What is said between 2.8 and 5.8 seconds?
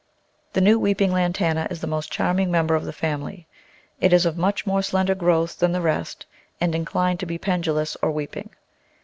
the family. It is of much more slender growth than the